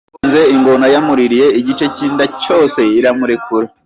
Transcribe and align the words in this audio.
Ngo 0.03 0.09
basanze 0.13 0.41
ingona 0.55 0.85
yaramuriye 0.95 1.45
igice 1.59 1.85
cy’inda 1.95 2.25
cyose 2.41 2.79
iramurekura. 2.99 3.67